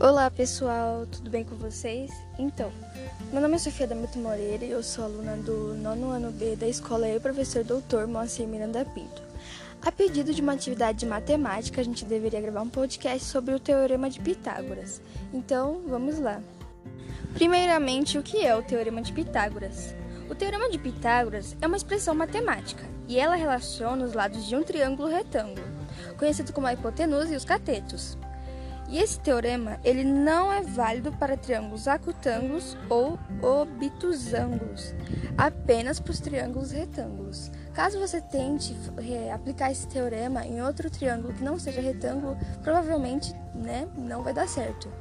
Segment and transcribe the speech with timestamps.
[0.00, 2.10] Olá pessoal, tudo bem com vocês?
[2.38, 2.72] Então,
[3.30, 6.66] meu nome é Sofia Damito Moreira e eu sou aluna do nono ano B da
[6.66, 9.22] escola E Professor Doutor Moacir Miranda Pinto.
[9.84, 13.60] A pedido de uma atividade de matemática, a gente deveria gravar um podcast sobre o
[13.60, 15.02] Teorema de Pitágoras.
[15.34, 16.40] Então, vamos lá.
[17.34, 19.94] Primeiramente, o que é o Teorema de Pitágoras?
[20.30, 24.62] O Teorema de Pitágoras é uma expressão matemática e ela relaciona os lados de um
[24.62, 25.62] triângulo retângulo,
[26.16, 28.16] conhecido como a hipotenusa e os catetos.
[28.90, 34.92] E esse teorema ele não é válido para triângulos acutângulos ou obtusângulos,
[35.38, 37.52] apenas para os triângulos retângulos.
[37.72, 43.32] Caso você tente é, aplicar esse teorema em outro triângulo que não seja retângulo, provavelmente
[43.54, 44.92] né, não vai dar certo.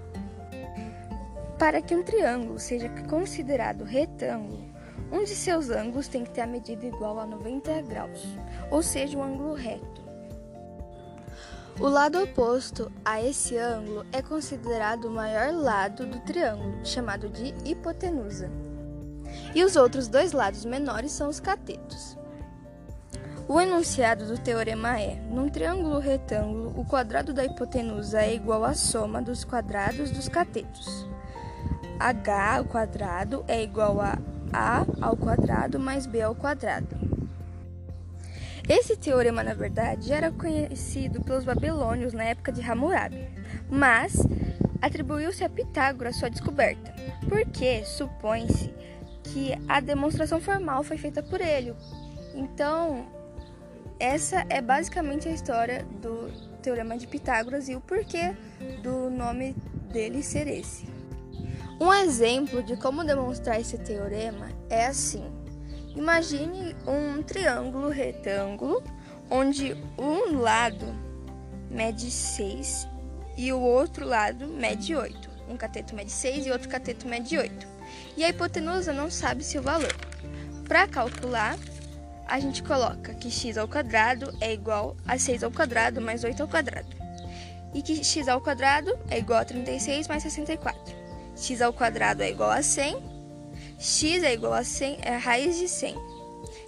[1.57, 4.69] Para que um triângulo seja considerado retângulo,
[5.11, 8.23] um de seus ângulos tem que ter a medida igual a 90 graus,
[8.69, 10.08] ou seja, um ângulo reto.
[11.79, 17.53] O lado oposto a esse ângulo é considerado o maior lado do triângulo, chamado de
[17.63, 18.51] hipotenusa.
[19.55, 22.17] E os outros dois lados menores são os catetos.
[23.47, 28.73] O enunciado do teorema é: num triângulo retângulo, o quadrado da hipotenusa é igual à
[28.73, 31.07] soma dos quadrados dos catetos.
[31.97, 34.19] h ao quadrado é igual a
[34.51, 37.08] a ao quadrado mais b ao quadrado.
[38.69, 43.27] Esse teorema, na verdade, era conhecido pelos babilônios na época de Hammurabi,
[43.67, 44.15] mas
[44.79, 46.93] atribuiu-se a Pitágoras sua descoberta,
[47.27, 48.71] porque supõe-se
[49.23, 51.73] que a demonstração formal foi feita por ele.
[52.35, 53.07] Então,
[53.99, 56.31] essa é basicamente a história do
[56.61, 58.35] teorema de Pitágoras e o porquê
[58.83, 59.55] do nome
[59.91, 60.85] dele ser esse.
[61.81, 65.38] Um exemplo de como demonstrar esse teorema é assim.
[65.95, 68.83] Imagine um triângulo retângulo
[69.29, 70.85] onde um lado
[71.69, 72.87] mede 6
[73.37, 75.29] e o outro lado mede 8.
[75.49, 77.67] Um cateto mede 6 e outro cateto mede 8.
[78.15, 79.93] E a hipotenusa não sabe seu valor.
[80.67, 81.57] Para calcular,
[82.27, 86.41] a gente coloca que x ao quadrado é igual a 6 ao quadrado mais 8
[86.41, 86.87] ao quadrado.
[87.73, 90.95] E que x ao quadrado é igual a 36 mais 64.
[91.35, 93.08] x ao quadrado é igual a 100
[93.79, 95.95] x é igual a 100, é raiz de 100.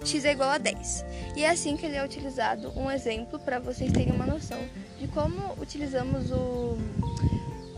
[0.02, 1.04] x é igual a 10.
[1.36, 4.58] E é assim que ele é utilizado, um exemplo para vocês terem uma noção
[4.98, 6.78] de como utilizamos o,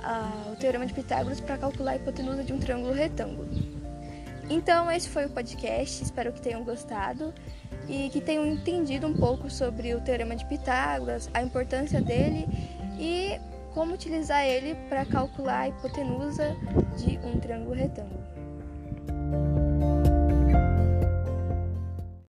[0.00, 3.49] a, o teorema de Pitágoras para calcular a hipotenusa de um triângulo retângulo.
[4.49, 7.34] Então, esse foi o podcast, espero que tenham gostado
[7.89, 12.47] e que tenham entendido um pouco sobre o teorema de Pitágoras, a importância dele
[13.01, 13.41] e
[13.72, 16.56] como utilizar ele para calcular a hipotenusa
[16.97, 18.22] de um triângulo retângulo.